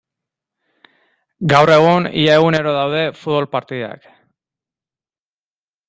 Gaur 1.53 1.73
egun 1.75 2.09
ia 2.23 2.39
egunero 2.39 2.73
daude 2.79 3.05
futbol 3.21 3.49
partidak. 3.55 4.13